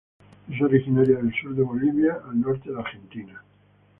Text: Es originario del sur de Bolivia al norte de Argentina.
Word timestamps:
Es 0.51 0.59
originario 0.59 1.17
del 1.17 1.31
sur 1.31 1.53
de 1.53 1.61
Bolivia 1.61 2.19
al 2.27 2.41
norte 2.41 2.71
de 2.71 2.79
Argentina. 2.79 3.43